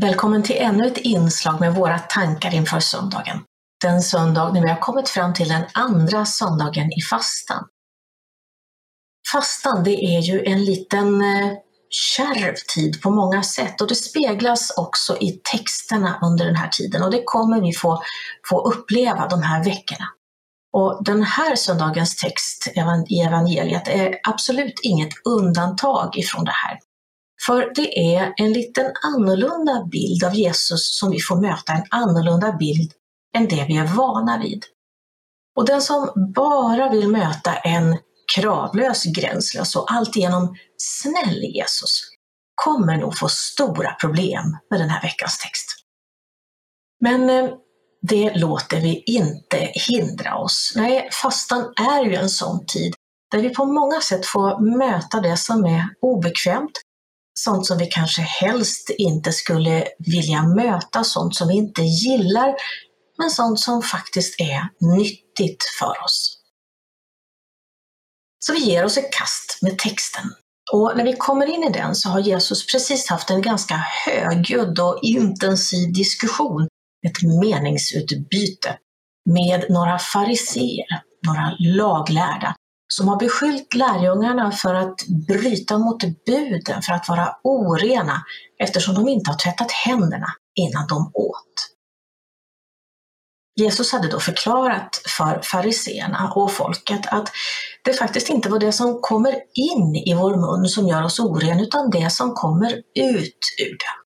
Välkommen 0.00 0.42
till 0.42 0.56
ännu 0.56 0.86
ett 0.86 0.98
inslag 0.98 1.60
med 1.60 1.74
våra 1.74 1.98
tankar 1.98 2.54
inför 2.54 2.80
söndagen. 2.80 3.38
Den 3.82 4.02
söndag 4.02 4.52
när 4.52 4.62
vi 4.62 4.68
har 4.68 4.80
kommit 4.80 5.08
fram 5.08 5.34
till 5.34 5.48
den 5.48 5.62
andra 5.74 6.26
söndagen 6.26 6.92
i 6.92 7.00
fastan. 7.10 7.64
Fastan, 9.32 9.84
det 9.84 10.04
är 10.04 10.20
ju 10.20 10.44
en 10.44 10.64
liten 10.64 11.20
eh, 11.20 11.52
kärv 11.90 12.54
tid 12.74 13.02
på 13.02 13.10
många 13.10 13.42
sätt 13.42 13.80
och 13.80 13.88
det 13.88 13.94
speglas 13.94 14.70
också 14.76 15.18
i 15.20 15.40
texterna 15.52 16.18
under 16.22 16.44
den 16.44 16.56
här 16.56 16.68
tiden 16.68 17.02
och 17.02 17.10
det 17.10 17.22
kommer 17.24 17.60
vi 17.60 17.72
få, 17.72 18.02
få 18.48 18.60
uppleva 18.60 19.28
de 19.28 19.42
här 19.42 19.64
veckorna. 19.64 20.06
Och 20.72 21.04
den 21.04 21.22
här 21.22 21.56
söndagens 21.56 22.16
text 22.16 22.72
i 23.08 23.20
evangeliet 23.20 23.88
är 23.88 24.14
absolut 24.28 24.80
inget 24.82 25.12
undantag 25.24 26.18
ifrån 26.18 26.44
det 26.44 26.54
här. 26.54 26.78
För 27.46 27.72
det 27.74 28.14
är 28.14 28.34
en 28.36 28.52
liten 28.52 28.92
annorlunda 29.02 29.84
bild 29.90 30.24
av 30.24 30.34
Jesus 30.34 30.98
som 30.98 31.10
vi 31.10 31.20
får 31.20 31.40
möta, 31.40 31.72
en 31.72 31.84
annorlunda 31.90 32.52
bild 32.52 32.92
än 33.34 33.48
det 33.48 33.64
vi 33.68 33.76
är 33.76 33.86
vana 33.86 34.38
vid. 34.38 34.64
Och 35.56 35.66
den 35.66 35.82
som 35.82 36.32
bara 36.34 36.90
vill 36.90 37.08
möta 37.08 37.56
en 37.56 37.98
kravlös, 38.36 39.04
gränslös 39.04 39.76
och 39.76 39.92
alltigenom 39.92 40.56
snäll 40.76 41.42
Jesus 41.54 42.00
kommer 42.54 42.96
nog 42.96 43.18
få 43.18 43.28
stora 43.28 43.92
problem 43.92 44.56
med 44.70 44.80
den 44.80 44.88
här 44.88 45.02
veckans 45.02 45.38
text. 45.38 45.66
Men 47.00 47.30
eh, 47.30 47.50
det 48.02 48.34
låter 48.34 48.80
vi 48.80 49.02
inte 49.06 49.72
hindra 49.88 50.38
oss. 50.38 50.72
Nej, 50.76 51.08
fastan 51.22 51.72
är 51.76 52.04
ju 52.04 52.14
en 52.14 52.28
sån 52.28 52.66
tid 52.66 52.94
där 53.30 53.38
vi 53.38 53.54
på 53.54 53.64
många 53.64 54.00
sätt 54.00 54.26
får 54.26 54.76
möta 54.78 55.20
det 55.20 55.36
som 55.36 55.64
är 55.64 55.88
obekvämt, 56.00 56.80
sånt 57.44 57.66
som 57.66 57.78
vi 57.78 57.86
kanske 57.86 58.22
helst 58.22 58.90
inte 58.98 59.32
skulle 59.32 59.84
vilja 59.98 60.42
möta, 60.42 61.04
sånt 61.04 61.34
som 61.36 61.48
vi 61.48 61.54
inte 61.54 61.82
gillar, 61.82 62.54
men 63.18 63.30
sånt 63.30 63.60
som 63.60 63.82
faktiskt 63.82 64.40
är 64.40 64.68
nyttigt 64.96 65.64
för 65.78 66.04
oss. 66.04 66.38
Så 68.38 68.52
vi 68.52 68.58
ger 68.58 68.84
oss 68.84 68.98
i 68.98 69.02
kast 69.12 69.58
med 69.62 69.78
texten. 69.78 70.24
Och 70.72 70.92
när 70.96 71.04
vi 71.04 71.16
kommer 71.16 71.46
in 71.46 71.64
i 71.64 71.72
den 71.72 71.94
så 71.94 72.08
har 72.08 72.20
Jesus 72.20 72.66
precis 72.66 73.08
haft 73.08 73.30
en 73.30 73.42
ganska 73.42 73.74
högljudd 74.06 74.80
och 74.80 74.98
intensiv 75.02 75.92
diskussion, 75.92 76.68
ett 77.06 77.22
meningsutbyte 77.22 78.78
med 79.30 79.64
några 79.68 79.98
fariseer, 79.98 80.86
några 81.26 81.56
laglärda, 81.58 82.54
som 82.88 83.08
har 83.08 83.16
beskyllt 83.16 83.74
lärjungarna 83.74 84.52
för 84.52 84.74
att 84.74 85.06
bryta 85.28 85.78
mot 85.78 86.02
buden, 86.26 86.82
för 86.82 86.92
att 86.92 87.08
vara 87.08 87.36
orena, 87.44 88.24
eftersom 88.58 88.94
de 88.94 89.08
inte 89.08 89.30
har 89.30 89.38
tvättat 89.38 89.72
händerna 89.72 90.28
innan 90.54 90.86
de 90.86 91.10
åt. 91.14 91.74
Jesus 93.56 93.92
hade 93.92 94.08
då 94.08 94.20
förklarat 94.20 95.02
för 95.16 95.40
fariseerna 95.42 96.32
och 96.34 96.52
folket 96.52 97.06
att 97.06 97.32
det 97.84 97.92
faktiskt 97.92 98.28
inte 98.28 98.48
var 98.48 98.58
det 98.58 98.72
som 98.72 99.00
kommer 99.00 99.34
in 99.54 99.96
i 99.96 100.14
vår 100.14 100.36
mun 100.36 100.68
som 100.68 100.88
gör 100.88 101.02
oss 101.02 101.20
oren, 101.20 101.60
utan 101.60 101.90
det 101.90 102.10
som 102.12 102.34
kommer 102.34 102.72
ut 102.94 103.38
ur 103.58 103.70
den. 103.70 103.98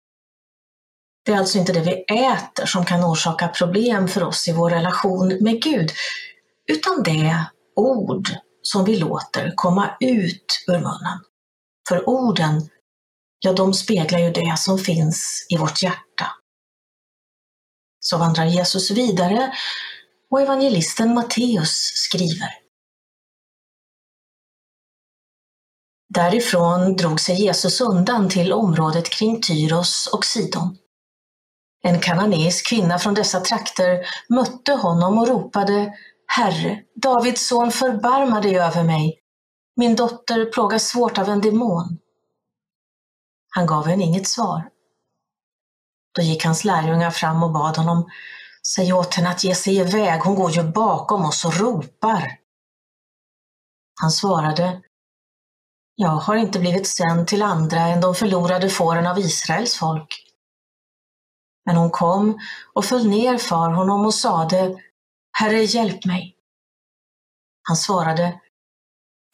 Det 1.25 1.33
är 1.33 1.39
alltså 1.39 1.59
inte 1.59 1.73
det 1.73 1.81
vi 1.81 2.05
äter 2.17 2.67
som 2.67 2.85
kan 2.85 3.05
orsaka 3.05 3.49
problem 3.49 4.09
för 4.09 4.23
oss 4.23 4.49
i 4.49 4.53
vår 4.53 4.71
relation 4.71 5.39
med 5.41 5.63
Gud, 5.63 5.91
utan 6.67 7.03
det 7.03 7.47
ord 7.77 8.29
som 8.63 8.85
vi 8.85 8.97
låter 8.97 9.53
komma 9.55 9.97
ut 10.01 10.65
ur 10.69 10.79
munnen. 10.79 11.21
För 11.89 12.09
orden, 12.09 12.69
ja, 13.41 13.53
de 13.53 13.75
speglar 13.75 14.19
ju 14.19 14.31
det 14.31 14.59
som 14.59 14.79
finns 14.79 15.47
i 15.49 15.57
vårt 15.57 15.83
hjärta. 15.83 16.27
Så 18.01 18.19
vandrar 18.19 18.45
Jesus 18.45 18.91
vidare 18.91 19.53
och 20.31 20.41
evangelisten 20.41 21.15
Matteus 21.15 21.93
skriver. 21.95 22.63
Därifrån 26.15 26.97
drog 26.97 27.21
sig 27.21 27.43
Jesus 27.43 27.81
undan 27.81 28.29
till 28.29 28.53
området 28.53 29.11
kring 29.11 29.41
Tyros 29.41 30.11
och 30.13 30.25
Sidon. 30.25 30.79
En 31.85 32.01
kananeisk 32.01 32.69
kvinna 32.69 32.99
från 32.99 33.15
dessa 33.15 33.41
trakter 33.41 34.07
mötte 34.29 34.73
honom 34.73 35.19
och 35.19 35.29
ropade 35.29 35.93
Herre, 36.37 36.83
Davids 36.95 37.47
son, 37.49 37.71
förbarma 37.71 38.41
dig 38.41 38.59
över 38.59 38.85
mig. 38.85 39.19
Min 39.77 39.97
dotter 39.97 40.53
plågas 40.53 40.89
svårt 40.89 41.19
av 41.19 41.29
en 41.29 41.41
demon. 41.41 41.99
Han 43.55 43.67
gav 43.67 43.87
henne 43.87 44.05
inget 44.05 44.29
svar. 44.29 44.69
Då 46.15 46.23
gick 46.23 46.45
hans 46.45 46.65
lärjungar 46.65 47.11
fram 47.11 47.43
och 47.43 47.53
bad 47.53 47.77
honom, 47.77 48.11
säg 48.75 48.93
åt 48.93 49.15
henne 49.15 49.31
att 49.31 49.45
ge 49.45 49.55
sig 49.55 49.77
iväg, 49.77 50.21
hon 50.21 50.35
går 50.35 50.51
ju 50.51 50.63
bakom 50.63 51.25
oss 51.25 51.45
och 51.45 51.57
ropar. 51.57 52.39
Han 54.01 54.11
svarade, 54.11 54.83
jag 55.95 56.09
har 56.09 56.37
inte 56.37 56.59
blivit 56.59 56.87
sänd 56.87 57.29
till 57.29 57.43
andra 57.43 57.81
än 57.81 58.01
de 58.01 58.15
förlorade 58.15 58.69
fåren 58.69 59.07
av 59.07 59.19
Israels 59.19 59.77
folk. 59.77 60.25
Men 61.67 61.77
hon 61.77 61.91
kom 61.91 62.39
och 62.73 62.85
föll 62.85 63.09
ner 63.09 63.39
för 63.39 63.71
honom 63.71 64.07
och 64.07 64.15
sade, 64.15 64.77
Herre, 65.33 65.63
hjälp 65.63 66.05
mig. 66.05 66.37
Han 67.63 67.77
svarade, 67.77 68.41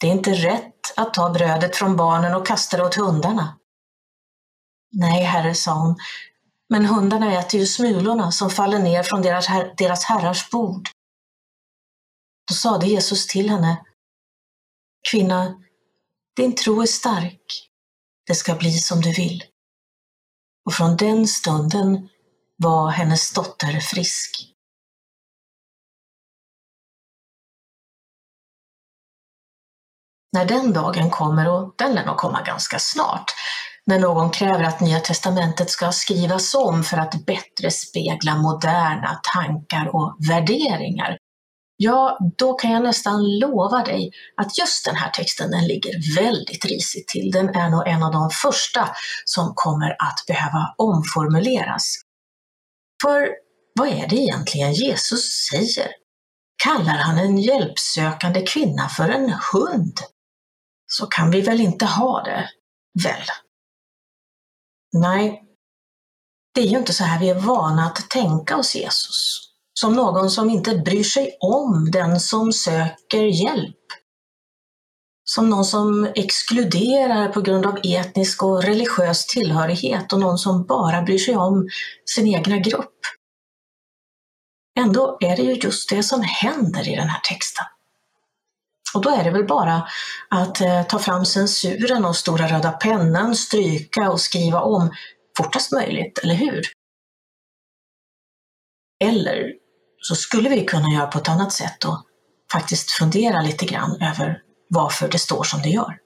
det 0.01 0.07
är 0.07 0.13
inte 0.13 0.33
rätt 0.33 0.99
att 0.99 1.15
ta 1.15 1.31
brödet 1.31 1.77
från 1.77 1.97
barnen 1.97 2.35
och 2.35 2.47
kasta 2.47 2.77
det 2.77 2.83
åt 2.85 2.95
hundarna. 2.95 3.59
Nej, 4.93 5.25
herre, 5.25 5.55
sa 5.55 5.75
hon, 5.75 5.97
men 6.69 6.85
hundarna 6.85 7.39
äter 7.39 7.61
ju 7.61 7.67
smulorna 7.67 8.33
som 8.33 8.51
faller 8.51 8.79
ner 8.79 9.03
från 9.03 9.23
deras, 9.23 9.47
her 9.47 9.75
deras 9.77 10.05
herrars 10.05 10.51
bord. 10.51 10.89
Då 12.49 12.55
sade 12.55 12.87
Jesus 12.87 13.27
till 13.27 13.51
henne, 13.51 13.85
Kvinna, 15.11 15.63
din 16.37 16.55
tro 16.55 16.83
är 16.83 16.87
stark. 16.87 17.71
Det 18.27 18.35
ska 18.35 18.55
bli 18.55 18.73
som 18.73 19.01
du 19.01 19.13
vill. 19.13 19.45
Och 20.67 20.75
från 20.75 20.97
den 20.97 21.27
stunden 21.27 22.09
var 22.57 22.91
hennes 22.91 23.33
dotter 23.33 23.81
frisk. 23.81 24.55
När 30.39 30.45
den 30.45 30.73
dagen 30.73 31.11
kommer, 31.11 31.49
och 31.49 31.75
den 31.79 31.95
lär 31.95 32.07
nog 32.07 32.17
komma 32.17 32.43
ganska 32.43 32.79
snart, 32.79 33.25
när 33.87 33.99
någon 33.99 34.31
kräver 34.31 34.65
att 34.65 34.81
Nya 34.81 35.01
Testamentet 35.01 35.71
ska 35.71 35.93
skrivas 35.93 36.55
om 36.55 36.85
för 36.85 36.97
att 36.97 37.27
bättre 37.27 37.71
spegla 37.71 38.37
moderna 38.37 39.21
tankar 39.35 39.97
och 39.97 40.17
värderingar, 40.29 41.19
ja, 41.77 42.19
då 42.39 42.55
kan 42.55 42.71
jag 42.71 42.83
nästan 42.83 43.39
lova 43.39 43.85
dig 43.85 44.11
att 44.37 44.59
just 44.59 44.85
den 44.85 44.97
här 44.97 45.11
texten, 45.11 45.51
den 45.51 45.67
ligger 45.67 46.17
väldigt 46.17 46.65
risigt 46.65 47.09
till. 47.09 47.31
Den 47.31 47.49
är 47.49 47.71
nog 47.71 47.89
en 47.89 48.03
av 48.03 48.13
de 48.13 48.31
första 48.31 48.89
som 49.25 49.53
kommer 49.55 49.91
att 49.91 50.25
behöva 50.27 50.75
omformuleras. 50.79 51.95
För 53.03 53.29
vad 53.75 53.89
är 53.89 54.07
det 54.09 54.17
egentligen 54.17 54.73
Jesus 54.73 55.49
säger? 55.51 55.89
Kallar 56.65 56.99
han 56.99 57.19
en 57.19 57.39
hjälpsökande 57.39 58.47
kvinna 58.47 58.89
för 58.89 59.09
en 59.09 59.33
hund? 59.53 59.99
Så 60.93 61.07
kan 61.07 61.31
vi 61.31 61.41
väl 61.41 61.61
inte 61.61 61.85
ha 61.85 62.23
det, 62.23 62.51
väl? 63.05 63.27
Nej, 64.93 65.43
det 66.55 66.61
är 66.61 66.67
ju 66.67 66.79
inte 66.79 66.93
så 66.93 67.05
här 67.05 67.21
vi 67.21 67.29
är 67.29 67.41
vana 67.41 67.87
att 67.87 68.11
tänka 68.11 68.57
oss 68.57 68.75
Jesus. 68.75 69.41
Som 69.81 69.93
någon 69.93 70.31
som 70.31 70.51
inte 70.51 70.77
bryr 70.77 71.05
sig 71.05 71.37
om 71.41 71.91
den 71.91 72.21
som 72.21 72.53
söker 72.53 73.23
hjälp. 73.23 73.77
Som 75.25 75.51
någon 75.51 75.65
som 75.65 76.13
exkluderar 76.15 77.29
på 77.29 77.41
grund 77.41 77.67
av 77.67 77.79
etnisk 77.85 78.43
och 78.43 78.63
religiös 78.63 79.27
tillhörighet 79.27 80.13
och 80.13 80.21
någon 80.21 80.39
som 80.39 80.67
bara 80.67 81.03
bryr 81.03 81.19
sig 81.19 81.37
om 81.37 81.69
sin 82.15 82.27
egna 82.27 82.57
grupp. 82.57 82.99
Ändå 84.79 85.19
är 85.21 85.37
det 85.37 85.43
ju 85.43 85.55
just 85.55 85.91
det 85.91 86.03
som 86.03 86.23
händer 86.23 86.89
i 86.89 86.97
den 86.97 87.09
här 87.09 87.21
texten. 87.21 87.67
Och 88.99 89.05
då 89.05 89.11
är 89.11 89.25
det 89.25 89.31
väl 89.31 89.47
bara 89.47 89.89
att 90.29 90.61
eh, 90.61 90.83
ta 90.83 90.99
fram 90.99 91.25
censuren 91.25 92.05
och 92.05 92.17
stora 92.17 92.47
röda 92.47 92.73
pennan, 92.73 93.37
stryka 93.37 94.11
och 94.11 94.21
skriva 94.21 94.61
om 94.61 94.91
fortast 95.37 95.73
möjligt, 95.73 96.19
eller 96.19 96.35
hur? 96.35 96.63
Eller 99.05 99.53
så 100.01 100.15
skulle 100.15 100.49
vi 100.49 100.65
kunna 100.65 100.95
göra 100.95 101.07
på 101.07 101.19
ett 101.19 101.29
annat 101.29 101.53
sätt 101.53 101.85
och 101.85 102.03
faktiskt 102.53 102.91
fundera 102.91 103.41
lite 103.41 103.67
grann 103.67 104.03
över 104.03 104.43
varför 104.69 105.09
det 105.09 105.19
står 105.19 105.45
som 105.45 105.63
det 105.63 105.69
gör. 105.69 105.99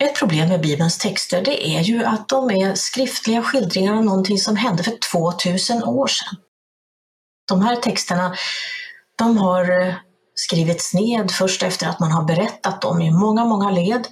Ett 0.00 0.18
problem 0.18 0.48
med 0.48 0.60
Bibelns 0.60 0.98
texter 0.98 1.44
det 1.44 1.68
är 1.68 1.80
ju 1.80 2.04
att 2.04 2.28
de 2.28 2.50
är 2.50 2.74
skriftliga 2.74 3.42
skildringar 3.42 3.96
av 3.96 4.04
någonting 4.04 4.38
som 4.38 4.56
hände 4.56 4.82
för 4.82 4.98
2000 5.12 5.84
år 5.84 6.06
sedan. 6.06 6.36
De 7.48 7.62
här 7.62 7.76
texterna 7.76 8.36
de 9.18 9.38
har 9.38 9.80
eh, 9.80 9.94
skrivits 10.34 10.94
ned 10.94 11.30
först 11.30 11.62
efter 11.62 11.86
att 11.88 12.00
man 12.00 12.12
har 12.12 12.24
berättat 12.24 12.80
dem 12.82 13.00
i 13.00 13.10
många, 13.10 13.44
många 13.44 13.70
led. 13.70 14.06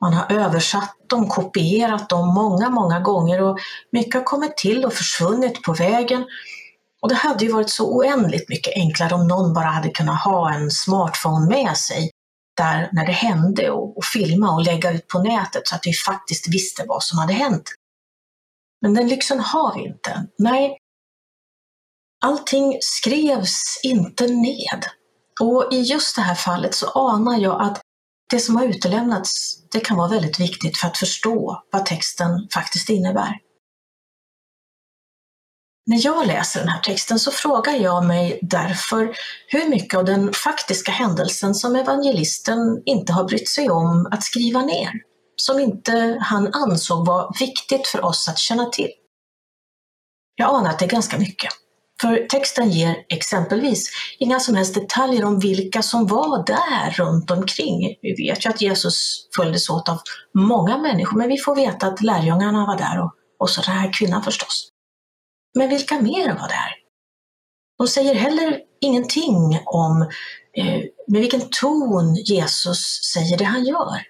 Man 0.00 0.12
har 0.12 0.32
översatt 0.32 0.96
dem, 1.08 1.28
kopierat 1.28 2.08
dem 2.08 2.34
många, 2.34 2.70
många 2.70 3.00
gånger 3.00 3.42
och 3.42 3.58
mycket 3.92 4.14
har 4.14 4.24
kommit 4.24 4.56
till 4.56 4.84
och 4.84 4.92
försvunnit 4.92 5.62
på 5.62 5.72
vägen. 5.72 6.24
Och 7.02 7.08
det 7.08 7.14
hade 7.14 7.44
ju 7.44 7.52
varit 7.52 7.70
så 7.70 7.96
oändligt 7.96 8.48
mycket 8.48 8.74
enklare 8.76 9.14
om 9.14 9.28
någon 9.28 9.54
bara 9.54 9.66
hade 9.66 9.90
kunnat 9.90 10.24
ha 10.24 10.54
en 10.54 10.70
smartphone 10.70 11.48
med 11.48 11.76
sig 11.76 12.10
där 12.56 12.88
när 12.92 13.06
det 13.06 13.12
hände 13.12 13.70
och, 13.70 13.98
och 13.98 14.04
filma 14.04 14.54
och 14.54 14.64
lägga 14.64 14.92
ut 14.92 15.08
på 15.08 15.18
nätet 15.18 15.68
så 15.68 15.74
att 15.74 15.86
vi 15.86 15.92
faktiskt 15.92 16.54
visste 16.54 16.84
vad 16.86 17.02
som 17.02 17.18
hade 17.18 17.32
hänt. 17.32 17.70
Men 18.82 18.94
den 18.94 19.08
lyxen 19.08 19.40
har 19.40 19.74
vi 19.74 19.86
inte. 19.86 20.26
Nej, 20.38 20.78
allting 22.24 22.78
skrevs 22.80 23.80
inte 23.82 24.26
ned. 24.26 24.84
Och 25.40 25.68
i 25.72 25.80
just 25.80 26.16
det 26.16 26.22
här 26.22 26.34
fallet 26.34 26.74
så 26.74 26.86
anar 26.86 27.38
jag 27.38 27.62
att 27.62 27.80
det 28.30 28.40
som 28.40 28.56
har 28.56 28.64
utelämnats, 28.64 29.58
det 29.72 29.80
kan 29.80 29.96
vara 29.96 30.08
väldigt 30.08 30.40
viktigt 30.40 30.76
för 30.76 30.86
att 30.86 30.98
förstå 30.98 31.62
vad 31.72 31.86
texten 31.86 32.48
faktiskt 32.54 32.88
innebär. 32.88 33.38
När 35.86 36.04
jag 36.04 36.26
läser 36.26 36.60
den 36.60 36.68
här 36.68 36.80
texten 36.80 37.18
så 37.18 37.30
frågar 37.30 37.72
jag 37.72 38.04
mig 38.04 38.38
därför 38.42 39.16
hur 39.48 39.68
mycket 39.68 39.98
av 39.98 40.04
den 40.04 40.32
faktiska 40.32 40.92
händelsen 40.92 41.54
som 41.54 41.76
evangelisten 41.76 42.82
inte 42.84 43.12
har 43.12 43.24
brytt 43.24 43.48
sig 43.48 43.70
om 43.70 44.08
att 44.10 44.22
skriva 44.22 44.60
ner, 44.60 44.90
som 45.36 45.60
inte 45.60 46.18
han 46.20 46.54
ansåg 46.54 47.06
var 47.06 47.36
viktigt 47.40 47.86
för 47.86 48.04
oss 48.04 48.28
att 48.28 48.38
känna 48.38 48.66
till. 48.66 48.90
Jag 50.34 50.54
anar 50.54 50.70
att 50.70 50.78
det 50.78 50.84
är 50.84 50.88
ganska 50.88 51.18
mycket. 51.18 51.63
För 52.04 52.26
texten 52.26 52.70
ger 52.70 52.96
exempelvis 53.08 53.90
inga 54.18 54.40
som 54.40 54.54
helst 54.54 54.74
detaljer 54.74 55.24
om 55.24 55.38
vilka 55.38 55.82
som 55.82 56.06
var 56.06 56.46
där 56.46 56.90
runt 56.90 57.30
omkring. 57.30 57.96
Vi 58.02 58.14
vet 58.14 58.46
ju 58.46 58.50
att 58.50 58.60
Jesus 58.60 59.28
följdes 59.36 59.70
åt 59.70 59.88
av 59.88 59.98
många 60.34 60.78
människor, 60.78 61.18
men 61.18 61.28
vi 61.28 61.38
får 61.38 61.56
veta 61.56 61.86
att 61.86 62.02
lärjungarna 62.02 62.66
var 62.66 62.78
där 62.78 63.02
och, 63.02 63.12
och 63.38 63.50
så 63.50 63.60
den 63.60 63.74
här 63.74 63.92
kvinnan 63.92 64.22
förstås. 64.22 64.68
Men 65.54 65.68
vilka 65.68 66.00
mer 66.00 66.28
var 66.28 66.48
där? 66.48 66.74
De 67.78 67.88
säger 67.88 68.14
heller 68.14 68.60
ingenting 68.80 69.60
om 69.64 70.02
eh, 70.56 70.80
med 71.08 71.20
vilken 71.20 71.50
ton 71.60 72.14
Jesus 72.14 73.00
säger 73.14 73.38
det 73.38 73.44
han 73.44 73.64
gör. 73.64 74.02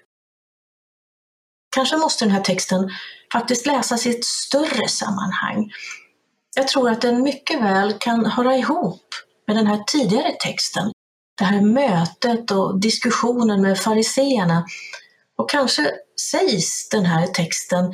Kanske 1.75 1.97
måste 1.97 2.25
den 2.25 2.31
här 2.31 2.43
texten 2.43 2.89
faktiskt 3.33 3.65
läsas 3.65 4.05
i 4.05 4.09
ett 4.09 4.25
större 4.25 4.87
sammanhang. 4.87 5.71
Jag 6.55 6.67
tror 6.67 6.89
att 6.89 7.01
den 7.01 7.23
mycket 7.23 7.61
väl 7.61 7.93
kan 7.99 8.25
höra 8.25 8.55
ihop 8.55 9.03
med 9.47 9.55
den 9.55 9.67
här 9.67 9.83
tidigare 9.87 10.31
texten. 10.31 10.91
Det 11.37 11.43
här 11.43 11.61
mötet 11.61 12.51
och 12.51 12.79
diskussionen 12.79 13.61
med 13.61 13.79
fariseerna. 13.79 14.65
Och 15.37 15.49
kanske 15.49 15.91
sägs 16.31 16.89
den 16.89 17.05
här 17.05 17.27
texten 17.27 17.93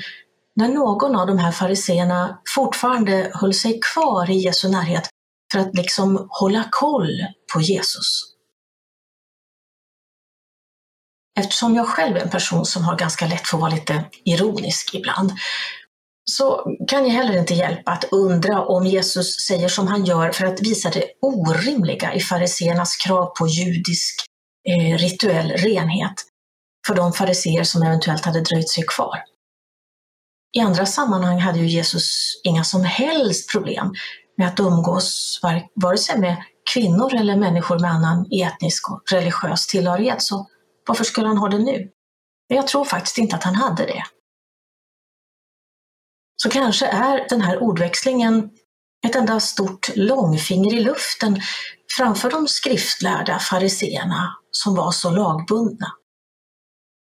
när 0.55 0.67
någon 0.67 1.15
av 1.15 1.27
de 1.27 1.37
här 1.37 1.51
fariseerna 1.51 2.41
fortfarande 2.55 3.31
höll 3.33 3.53
sig 3.53 3.79
kvar 3.93 4.29
i 4.31 4.37
Jesu 4.37 4.69
närhet 4.69 5.09
för 5.51 5.59
att 5.59 5.75
liksom 5.75 6.27
hålla 6.29 6.65
koll 6.71 7.19
på 7.53 7.61
Jesus. 7.61 8.31
Eftersom 11.39 11.75
jag 11.75 11.87
själv 11.87 12.17
är 12.17 12.21
en 12.21 12.29
person 12.29 12.65
som 12.65 12.83
har 12.83 12.97
ganska 12.97 13.27
lätt 13.27 13.47
för 13.47 13.57
att 13.57 13.61
vara 13.61 13.71
lite 13.71 14.03
ironisk 14.25 14.95
ibland, 14.95 15.31
så 16.25 16.75
kan 16.87 17.03
jag 17.03 17.11
heller 17.13 17.39
inte 17.39 17.53
hjälpa 17.53 17.91
att 17.91 18.05
undra 18.11 18.65
om 18.65 18.85
Jesus 18.85 19.45
säger 19.47 19.67
som 19.67 19.87
han 19.87 20.05
gör 20.05 20.31
för 20.31 20.45
att 20.45 20.61
visa 20.61 20.89
det 20.89 21.03
orimliga 21.21 22.13
i 22.13 22.19
fariseernas 22.19 22.95
krav 22.95 23.25
på 23.25 23.47
judisk 23.47 24.25
eh, 24.69 24.97
rituell 24.97 25.51
renhet 25.51 26.13
för 26.87 26.95
de 26.95 27.13
fariseer 27.13 27.63
som 27.63 27.83
eventuellt 27.83 28.25
hade 28.25 28.41
dröjt 28.41 28.69
sig 28.69 28.83
kvar. 28.87 29.23
I 30.57 30.59
andra 30.59 30.85
sammanhang 30.85 31.39
hade 31.39 31.59
ju 31.59 31.67
Jesus 31.67 32.41
inga 32.43 32.63
som 32.63 32.83
helst 32.83 33.51
problem 33.51 33.93
med 34.37 34.47
att 34.47 34.59
umgås 34.59 35.39
vare 35.75 35.97
sig 35.97 36.19
med 36.19 36.43
kvinnor 36.73 37.15
eller 37.15 37.35
människor 37.35 37.79
med 37.79 37.91
annan 37.91 38.25
etnisk 38.31 38.91
och 38.91 39.01
religiös 39.11 39.67
tillhörighet, 39.67 40.21
så 40.21 40.47
varför 40.87 41.03
skulle 41.03 41.27
han 41.27 41.37
ha 41.37 41.49
det 41.49 41.59
nu? 41.59 41.89
Men 42.49 42.55
jag 42.55 42.67
tror 42.67 42.85
faktiskt 42.85 43.17
inte 43.17 43.35
att 43.35 43.43
han 43.43 43.55
hade 43.55 43.85
det. 43.85 44.03
Så 46.43 46.49
kanske 46.49 46.85
är 46.85 47.29
den 47.29 47.41
här 47.41 47.63
ordväxlingen 47.63 48.49
ett 49.07 49.15
enda 49.15 49.39
stort 49.39 49.95
långfinger 49.95 50.75
i 50.75 50.79
luften 50.79 51.41
framför 51.97 52.31
de 52.31 52.47
skriftlärda 52.47 53.39
fariseerna 53.39 54.37
som 54.51 54.75
var 54.75 54.91
så 54.91 55.09
lagbundna. 55.09 55.87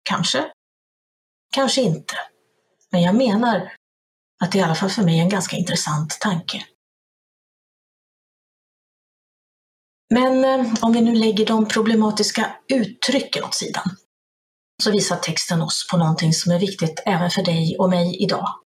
Kanske, 0.03 0.51
kanske 1.56 1.81
inte. 1.81 2.13
Men 2.91 3.01
jag 3.01 3.15
menar 3.15 3.73
att 4.44 4.51
det 4.51 4.57
i 4.57 4.62
alla 4.62 4.75
fall 4.75 4.89
för 4.89 5.03
mig 5.03 5.19
är 5.19 5.24
en 5.24 5.29
ganska 5.29 5.56
intressant 5.56 6.17
tanke. 6.21 6.65
Men 10.13 10.45
eh, 10.45 10.74
om 10.81 10.94
vi 10.94 11.01
nu 11.01 11.15
lägger 11.15 11.45
de 11.45 11.67
problematiska 11.67 12.56
uttrycken 12.67 13.44
åt 13.44 13.56
sidan 13.56 13.95
så 14.83 14.91
visar 14.91 15.15
texten 15.15 15.62
oss 15.62 15.88
på 15.91 15.97
någonting 15.97 16.33
som 16.33 16.51
är 16.51 16.59
viktigt 16.59 17.03
även 17.06 17.29
för 17.29 17.44
dig 17.44 17.77
och 17.79 17.89
mig 17.89 18.24
idag. 18.24 18.62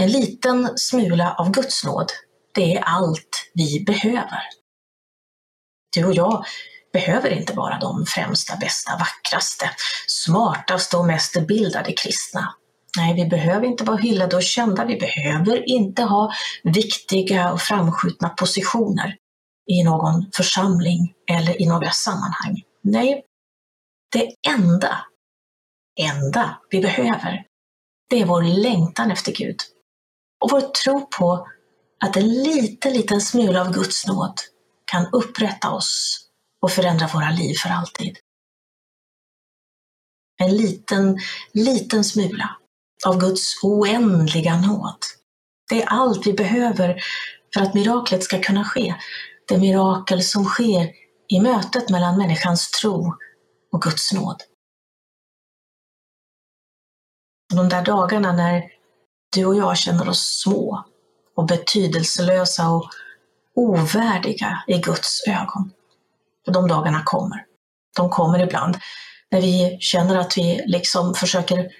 En 0.00 0.08
liten 0.08 0.78
smula 0.78 1.34
av 1.34 1.50
Guds 1.50 1.84
nåd, 1.84 2.12
det 2.54 2.76
är 2.76 2.82
allt 2.82 3.50
vi 3.54 3.84
behöver. 3.84 4.42
Du 5.94 6.04
och 6.04 6.14
jag 6.14 6.44
behöver 6.92 7.30
inte 7.30 7.52
vara 7.52 7.78
de 7.78 8.06
främsta, 8.06 8.56
bästa, 8.56 8.92
vackraste, 8.96 9.70
smartaste 10.06 10.96
och 10.96 11.06
mest 11.06 11.46
bildade 11.46 11.92
kristna. 11.92 12.54
Nej, 12.96 13.14
vi 13.14 13.26
behöver 13.26 13.66
inte 13.66 13.84
vara 13.84 13.96
hyllade 13.96 14.36
och 14.36 14.42
kända. 14.42 14.84
Vi 14.84 14.96
behöver 14.96 15.68
inte 15.68 16.02
ha 16.02 16.32
viktiga 16.62 17.52
och 17.52 17.60
framskjutna 17.60 18.28
positioner 18.28 19.16
i 19.70 19.82
någon 19.84 20.30
församling 20.36 21.12
eller 21.30 21.62
i 21.62 21.66
några 21.66 21.90
sammanhang. 21.90 22.62
Nej, 22.82 23.22
det 24.12 24.30
enda, 24.48 24.98
enda 26.00 26.58
vi 26.70 26.80
behöver, 26.80 27.44
det 28.10 28.20
är 28.20 28.26
vår 28.26 28.42
längtan 28.42 29.10
efter 29.10 29.32
Gud 29.32 29.56
och 30.40 30.50
vår 30.50 30.60
tro 30.60 31.06
på 31.18 31.48
att 32.04 32.16
en 32.16 32.28
liten, 32.28 32.92
liten 32.92 33.20
smula 33.20 33.60
av 33.60 33.72
Guds 33.72 34.06
nåd 34.06 34.34
kan 34.84 35.06
upprätta 35.12 35.70
oss 35.70 36.20
och 36.62 36.70
förändra 36.70 37.06
våra 37.06 37.30
liv 37.30 37.54
för 37.54 37.68
alltid. 37.68 38.18
En 40.42 40.56
liten, 40.56 41.18
liten 41.52 42.04
smula 42.04 42.56
av 43.06 43.20
Guds 43.20 43.54
oändliga 43.62 44.60
nåd. 44.60 44.98
Det 45.68 45.82
är 45.82 45.86
allt 45.86 46.26
vi 46.26 46.32
behöver 46.32 47.02
för 47.54 47.60
att 47.60 47.74
miraklet 47.74 48.22
ska 48.22 48.40
kunna 48.40 48.64
ske. 48.64 48.94
Det 49.48 49.58
mirakel 49.58 50.22
som 50.22 50.44
sker 50.44 50.90
i 51.28 51.40
mötet 51.40 51.90
mellan 51.90 52.18
människans 52.18 52.70
tro 52.70 53.14
och 53.72 53.82
Guds 53.82 54.12
nåd. 54.12 54.42
De 57.54 57.68
där 57.68 57.84
dagarna 57.84 58.32
när 58.32 58.79
du 59.32 59.46
och 59.46 59.56
jag 59.56 59.78
känner 59.78 60.08
oss 60.08 60.40
små 60.44 60.84
och 61.36 61.46
betydelselösa 61.46 62.68
och 62.68 62.90
ovärdiga 63.54 64.62
i 64.66 64.78
Guds 64.78 65.22
ögon. 65.28 65.70
För 66.44 66.52
de 66.52 66.68
dagarna 66.68 67.02
kommer. 67.04 67.44
De 67.96 68.10
kommer 68.10 68.38
ibland 68.38 68.78
när 69.30 69.40
vi 69.40 69.76
känner 69.80 70.16
att 70.16 70.38
vi 70.38 70.62
liksom 70.66 71.14
försöker 71.14 71.70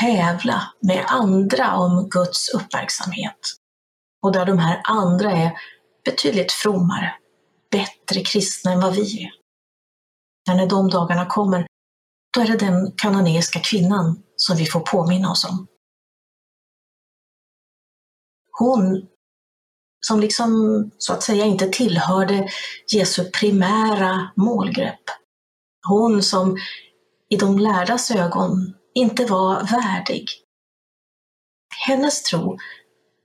tävla 0.00 0.62
med 0.80 1.04
andra 1.08 1.76
om 1.76 2.08
Guds 2.08 2.48
uppmärksamhet. 2.48 3.38
Och 4.22 4.32
där 4.32 4.46
de 4.46 4.58
här 4.58 4.80
andra 4.84 5.32
är 5.32 5.52
betydligt 6.04 6.52
frommare, 6.52 7.14
bättre 7.70 8.20
kristna 8.20 8.72
än 8.72 8.80
vad 8.80 8.94
vi 8.94 9.24
är. 9.24 9.30
Men 10.46 10.56
när 10.56 10.66
de 10.66 10.88
dagarna 10.88 11.26
kommer, 11.26 11.66
då 12.34 12.40
är 12.40 12.46
det 12.46 12.56
den 12.56 12.92
kananeiska 12.96 13.60
kvinnan 13.60 14.22
som 14.36 14.56
vi 14.56 14.66
får 14.66 14.80
påminna 14.80 15.30
oss 15.30 15.44
om. 15.44 15.66
Hon 18.58 19.06
som 20.06 20.20
liksom 20.20 20.50
så 20.98 21.12
att 21.12 21.22
säga 21.22 21.44
inte 21.44 21.66
tillhörde 21.66 22.48
Jesu 22.92 23.24
primära 23.24 24.30
målgrepp. 24.36 25.02
Hon 25.88 26.22
som 26.22 26.56
i 27.30 27.36
de 27.36 27.58
lärdas 27.58 28.10
ögon 28.10 28.74
inte 28.94 29.26
var 29.26 29.62
värdig. 29.62 30.26
Hennes 31.86 32.22
tro 32.22 32.58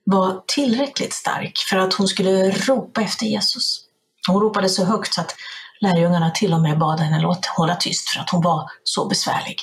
var 0.06 0.44
tillräckligt 0.48 1.14
stark 1.14 1.58
för 1.70 1.78
att 1.78 1.94
hon 1.94 2.08
skulle 2.08 2.52
ropa 2.52 3.02
efter 3.02 3.26
Jesus. 3.26 3.86
Hon 4.28 4.42
ropade 4.42 4.70
så 4.70 4.86
högt 4.86 5.14
så 5.14 5.22
att 5.22 5.36
lärjungarna 5.82 6.32
till 6.32 6.54
och 6.54 6.62
med 6.62 6.80
bad 6.80 7.00
henne 7.00 7.36
hålla 7.58 7.76
tyst 7.76 8.10
för 8.10 8.20
att 8.20 8.30
hon 8.30 8.42
var 8.42 8.70
så 8.84 9.08
besvärlig. 9.08 9.56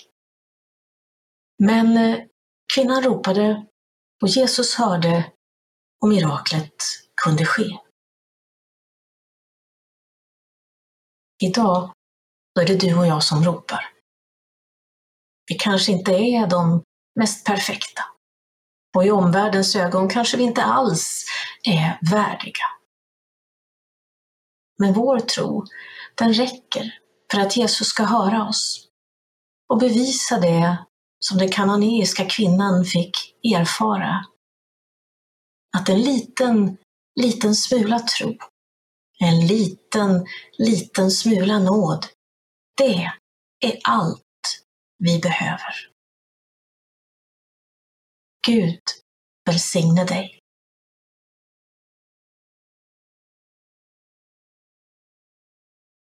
Men 1.59 1.97
eh, 1.97 2.19
kvinnan 2.75 3.03
ropade 3.03 3.67
och 4.23 4.29
Jesus 4.29 4.75
hörde 4.75 5.25
och 6.03 6.09
miraklet 6.09 6.75
kunde 7.25 7.47
ske. 7.47 7.79
Idag 11.43 11.93
då 12.55 12.63
är 12.63 12.67
det 12.67 12.77
du 12.77 12.99
och 12.99 13.07
jag 13.07 13.23
som 13.23 13.45
ropar. 13.45 13.89
Vi 15.47 15.55
kanske 15.55 15.93
inte 15.93 16.13
är 16.13 16.47
de 16.47 16.83
mest 17.21 17.47
perfekta. 17.47 18.03
Och 18.97 19.05
i 19.05 19.11
omvärldens 19.11 19.77
ögon 19.77 20.09
kanske 20.09 20.37
vi 20.37 20.43
inte 20.43 20.63
alls 20.63 21.25
är 21.63 21.99
värdiga. 22.11 22.67
Men 24.79 24.93
vår 24.93 25.19
tro, 25.19 25.65
den 26.15 26.35
räcker 26.35 26.99
för 27.33 27.41
att 27.41 27.57
Jesus 27.57 27.89
ska 27.89 28.03
höra 28.03 28.49
oss 28.49 28.89
och 29.69 29.79
bevisa 29.79 30.41
det 30.41 30.77
som 31.19 31.39
den 31.39 31.49
kananeiska 31.49 32.25
kvinnan 32.25 32.85
fick 32.85 33.17
erfara. 33.45 34.25
Att 35.77 35.89
en 35.89 36.03
liten, 36.03 36.77
liten 37.21 37.55
smula 37.55 37.99
tro, 37.99 38.39
en 39.19 39.47
liten, 39.47 40.27
liten 40.59 41.11
smula 41.11 41.59
nåd, 41.59 42.07
det 42.77 43.11
är 43.61 43.81
allt 43.85 44.23
vi 44.99 45.19
behöver. 45.19 45.75
Gud 48.47 48.81
välsigne 49.47 50.05
dig. 50.05 50.36